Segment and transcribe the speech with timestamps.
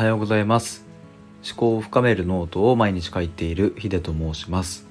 [0.00, 0.86] はようございます。
[1.46, 4.86] 思考を深めるノートを毎日書いているヒデと申します。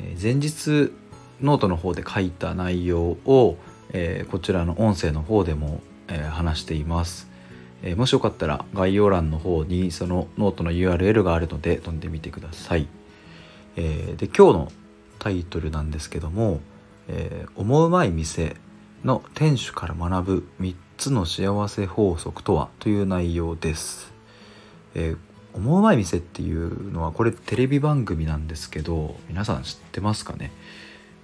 [0.00, 0.92] えー前日
[1.40, 3.58] ノートの方で書いた内容を、
[3.92, 7.28] えーこちらの音声の方でも、えー話しています、
[7.84, 12.88] えーもしよかったら概要欄の方にそのノートの URL があるので飛んでみてください、
[13.76, 14.72] えーで今日の
[15.20, 16.58] タイトルなんですけども
[17.06, 18.56] 「えーオモウマい店
[19.04, 24.12] の店主から学ぶ3つの幸せ法則とは?」という内容です、
[24.94, 25.16] えー
[25.52, 30.52] 思うまい店っていうのはこれテレビ番組なんですけど皆さん知ってますかね？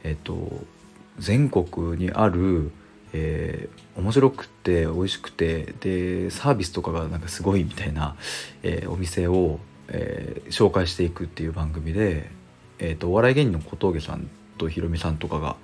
[0.03, 0.65] えっ、と
[1.21, 2.73] 全国にある、
[3.13, 8.17] えー面白くて美味しくてでサービスとかがなんかすごいみたいな、
[8.65, 12.29] えーお店を、えー紹介していくっていう番組で、
[12.81, 15.55] えー、とお笑い芸人の小峠さんとひろみさんとかが、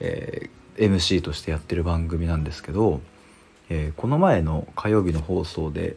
[0.00, 3.02] えー MC としてやってる番組なんですけど、
[3.68, 5.96] えーこの前の火曜日の放送で、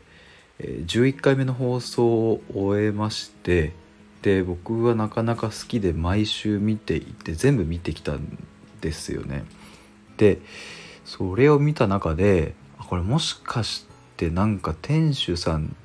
[0.59, 3.73] 11回目の放送を終えまして
[4.21, 8.37] で僕はなかなか好きで毎週見ていて全部見てきたん
[8.81, 9.45] ですよね。
[10.17, 10.39] で
[11.05, 13.87] それを見た中でこれもしかし
[14.17, 15.75] てなんか店主さん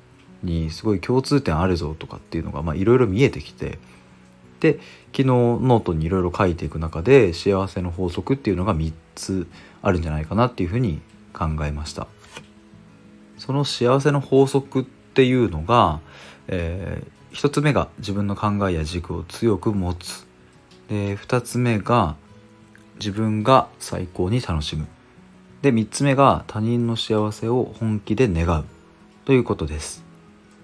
[0.43, 3.79] にすごい共通点あるぞとかっていうのがいろいろ見えてきて
[4.59, 4.79] で
[5.11, 9.47] 昨日ノートにいろいろ書いていく中で幸せの法則っていうのが3つ
[9.81, 11.01] あるんじゃないかなっていうふうに
[11.33, 12.07] 考えました。
[13.37, 15.99] その幸せの法則っていうのが、
[16.47, 20.25] えー一つ目が自分の考えや軸を強く持つ。
[20.87, 22.15] で二つ目が
[22.95, 24.87] 自分が最高に楽しむ。
[25.61, 28.63] で三つ目が他人の幸せを本気で願う。
[29.25, 30.05] ということです。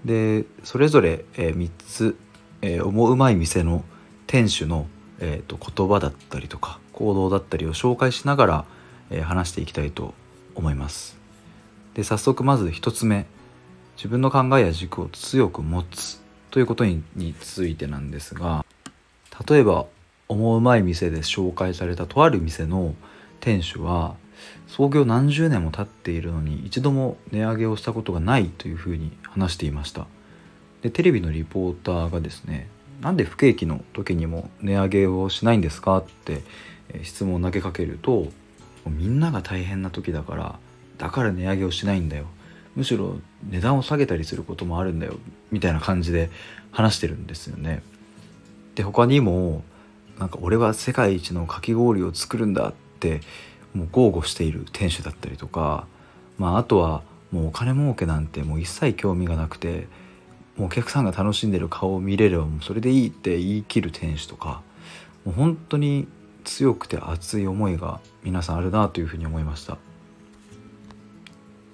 [0.06, 2.16] でそれぞれ、えー三つ、
[2.62, 3.84] えー思うまい店の
[4.26, 4.88] 店主の、
[5.20, 8.66] えーと言葉だったりとか行動だったりを紹介しながら、
[9.10, 10.14] えー話していきたいと
[10.56, 11.21] 思います。
[11.94, 13.26] で早速まず一つ目。
[13.98, 16.22] 自分の考えや軸を強く持つ。
[16.52, 18.66] ということにについてなんですが
[19.48, 19.86] 例えば
[20.28, 22.94] 思うまい店で紹介されたとある店の
[23.40, 24.16] 店主は
[24.68, 30.08] 創業何十年も経っているのに一度も値上げをしたことがないというふうに話していました。
[30.82, 32.68] でテレビのリポーターがですね
[33.02, 36.44] なんで不景気の時にも値上げをしないんですかって
[37.04, 38.28] 質問を投げかけると
[38.88, 40.60] みんなが大変な時だから
[41.02, 42.28] だから値上げをしないんだよ
[42.76, 43.20] むしろ
[43.50, 45.18] 値段を下げたりすることもあるんだよ
[45.52, 46.30] みたいな感じで
[46.72, 47.82] 話してるんですよね。
[48.76, 49.64] で他にも
[50.20, 53.22] なんか俺は世界一のかき氷を作るんだって
[53.74, 55.88] もう豪語している店主だったりとか、
[56.38, 57.02] まあ、あとは
[57.32, 59.88] もうお金儲けなんてもう一切興味がなくて
[60.56, 64.62] もうお客さんが楽しんでる顔を見れればもうそれでいいって言い切る店主とか
[65.26, 66.08] もう本当に
[66.44, 69.78] 強くて熱い思いが皆さんあるなというふうに思いました。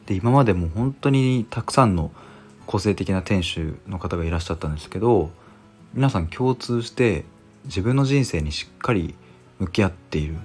[0.07, 2.11] で今までも本当にたくさんの
[2.65, 5.29] 個性的な店主の方がいらっしゃったんですけど
[5.93, 7.25] 皆さん共通して
[7.65, 9.15] 自分の人生にしっかり
[9.59, 10.37] 向き合っている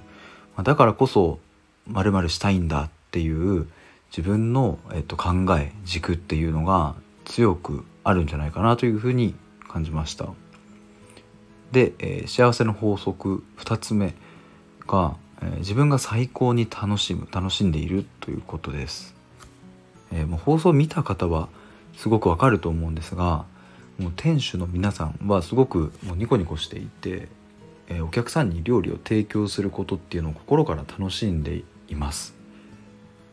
[0.61, 1.39] だからこそ
[1.87, 3.67] まるしたいんだっていう
[4.15, 9.33] 自分の、えっと、考え軸っていうのが強くあるんじゃないかなというふうに
[9.67, 10.27] 感じました。
[11.71, 14.13] で、えー幸せの法則2つ目
[14.87, 19.15] が、えー自分が最高に楽しむ楽しんでいるということです。
[20.13, 21.49] えーもう放送見た方は
[21.97, 23.45] すごくわかると思うんですが
[23.99, 27.27] もう店主の皆さんはすごくもうニコニコしていて、
[27.89, 32.33] えーお客さんに料理を提供することっていうのを心から楽しんでいます。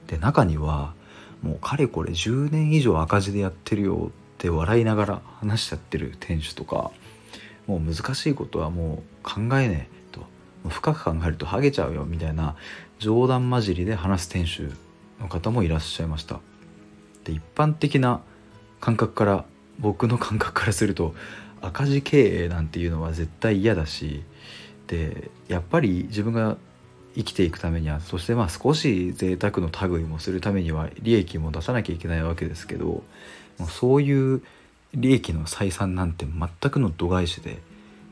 [0.08, 0.94] で中には
[1.42, 6.90] もうかれこれ10年以上赤字でやってるよって笑いながら話しちゃってる店主とか
[7.66, 10.26] もう難しいことはもう考えねえと
[10.69, 12.56] 深く考えるとハゲちゃうよみたいな
[12.98, 14.70] 冗談交じりで話す店主
[15.20, 16.40] の方もいらっしゃいました。
[17.25, 18.20] で一般的な
[18.81, 19.44] 感覚から
[19.78, 21.14] 僕の感覚からすると
[21.62, 24.22] 赤字経営なんていうのは絶対嫌だし
[24.86, 26.56] でやっぱり自分が
[27.14, 33.02] 生きていくためにはそしてまあ少し贅沢の類もするためには利益も出さなきゃいけないわけですけど
[33.69, 34.43] そういう
[34.94, 37.58] 利益の採算なんて全くの度外視でで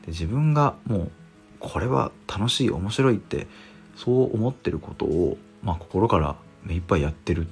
[0.07, 1.11] 自分がもう
[1.59, 3.47] これは楽しい面白いって
[3.95, 7.47] そう思ってることを、まあ、心から目いっぱいやってるん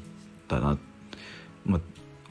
[0.47, 0.77] だなっ、
[1.67, 1.81] まあ、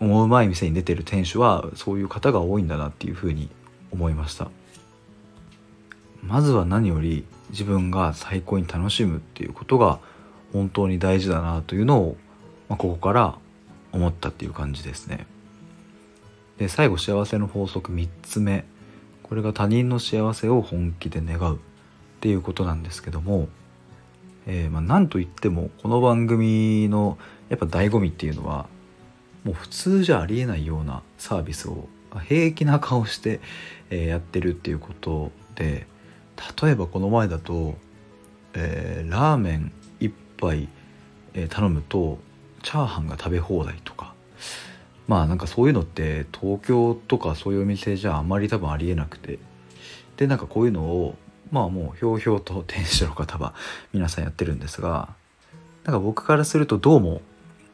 [0.01, 3.49] 思うまい店に出てる店主はそういう方が多いんだなっていうふうに
[3.93, 4.51] 思いました。
[6.23, 10.01] まずは何より自分が最高に楽しむっていうことが
[10.53, 12.17] 本当に大事だなというのを、
[12.69, 13.39] まあ、ここから
[13.93, 15.27] 思ったっていう感じですね。
[16.59, 18.65] で最後幸せの法則3つ目。
[19.23, 21.59] これが他人の幸せを本気で願うっ
[22.21, 23.49] ていうことなんですけども、
[24.47, 27.19] えーまあ、なんといってもこの番組の
[27.49, 28.67] やっぱ醍醐味っていうのは
[29.47, 31.89] もう普通じゃありえないようなサービスを
[32.29, 33.41] 平気な顔して、
[33.91, 35.87] えやってるっていうことで
[36.61, 37.77] 例えばこの前だと、
[38.55, 40.69] えー、ラーメン1杯、
[41.35, 42.19] え、頼むと
[42.65, 44.15] チャーハンが食べ放題とか。
[45.07, 49.39] まあなんかそういうのって東京とかそういうお店じゃあんまり多分ありえなくて。
[50.17, 51.15] でなんかこういうのを
[51.53, 53.55] まあもうひょうひょうと店主の方は
[53.93, 55.11] 皆さんやってるんですが
[55.85, 57.21] なんか僕からするとどうも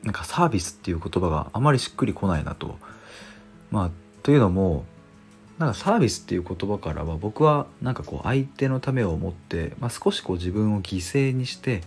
[0.02, 2.76] なんかサービスっていう言葉があまりしっくりこないなと。
[3.70, 3.90] まあ
[4.22, 4.84] というのも
[5.58, 11.82] なんかサービスっていう言葉からは僕はなんかこう相手のためを思って、まあ、少しこう自分を犠牲にして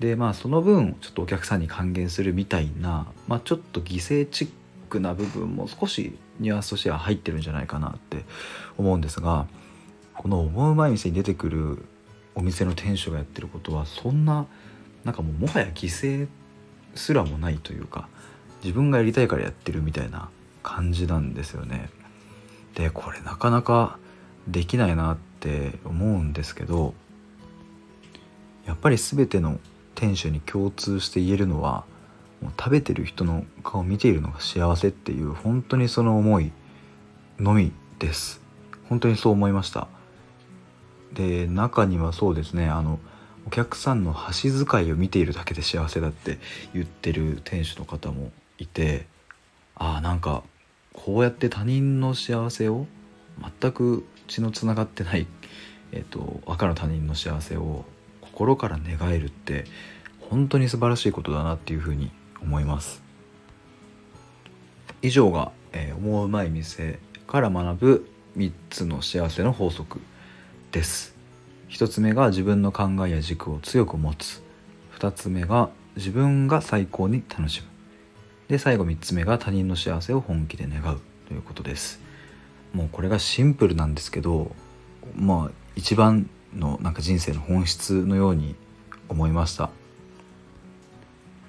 [0.00, 4.50] でまあその分ちょっとお客さんに還元するみたいな、まあ、ちょっと犠牲チッ
[4.88, 8.24] クな部分も少しニュアンスとしては入ってるんじゃないかなって
[8.78, 9.46] 思うんですが
[10.14, 11.84] この思う前店に出てくる
[12.34, 14.46] お店の店主がやってることはそんな
[15.04, 16.28] なんかもうもはや犠牲
[16.94, 18.08] すらもないというか
[18.62, 20.28] 自分がやりたいからやってるみたいな
[20.62, 21.90] 感じなんですよね。
[22.74, 23.98] でこれなかなか
[24.48, 26.94] できないなって思うんですけど
[28.66, 29.58] やっぱり全ての
[29.94, 31.84] 店主に共通して言えるのは
[32.40, 36.50] もう食べてる人の顔を見ているのが幸せっていう本当にその思い
[37.38, 38.40] のみです
[38.88, 39.86] 本当にそう思いました
[41.12, 42.98] で中にはそうですねあの
[43.46, 46.38] お客さんの箸使いを見ているだけで幸せだって
[46.74, 49.06] 言ってる店主の方もいて
[49.74, 50.42] ああなんか
[50.92, 52.86] こうやって他人の幸せを
[53.60, 55.26] 全く血のつながってない、
[55.92, 57.84] えーと、赤の他人の幸せを
[58.20, 59.64] 心から願えるって
[60.20, 62.10] 本当に素晴らしいことだなっていうふうに
[62.40, 63.02] 思います。
[65.02, 70.00] 以上が、えー、思うまい店から学ぶ3つの幸せの法則
[70.70, 71.11] です。
[71.72, 74.42] 1つ目が自分の考えや軸を強く持つ。
[74.98, 77.68] 2つ目が自分が最高に楽しむ。
[78.48, 81.00] で最後3つ目が他人の幸せを本気で願う。
[81.28, 81.98] ということです。
[82.74, 84.54] もうこれがシンプルなんですけど
[85.16, 88.54] まあ一番のなんか人生の本質のように
[89.08, 89.70] 思いました。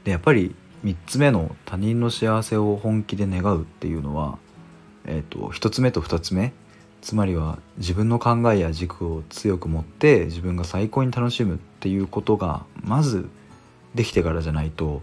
[0.05, 0.55] でやっぱり
[0.85, 4.37] 3つ目の他人の幸せを本気で願うっていうのは、
[5.05, 6.53] えーと、と1つ目と2つ目
[7.03, 13.29] つまりは自分の考えや軸を強く持って自分が最高に楽しむっていうことがまず
[13.94, 15.01] できてからじゃないと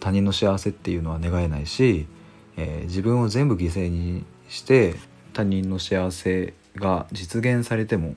[0.00, 2.08] 他人の幸せっていうのは願えないし、
[2.56, 4.96] えー、自分を全部犠牲にして
[5.32, 8.16] 他人の幸せが実現されても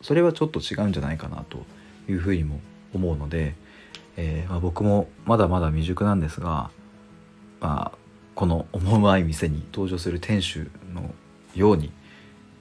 [0.00, 1.64] それはちょっと違うんじゃないかなと
[2.08, 2.58] いうふうにも
[2.92, 3.54] 思うので、
[4.16, 6.70] えー、まあ、僕もまだまだ未熟なんですが、
[7.60, 7.98] まあ、
[8.34, 11.14] この思うまい店に登場する店主の
[11.54, 11.92] ように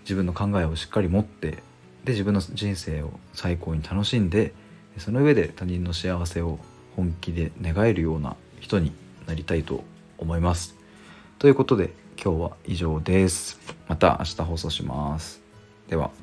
[0.02, 1.64] 自分の考えをしっかり持って
[2.04, 4.54] で自分の人生を最高に楽しんで
[4.98, 6.60] その上で他人の幸せを
[6.96, 8.92] 本気で願えるような人に
[9.28, 9.84] なりたいと
[10.18, 10.76] 思います。
[11.40, 13.60] ということで今日は以上です。
[13.88, 15.42] また明日放送します。
[15.88, 16.21] では。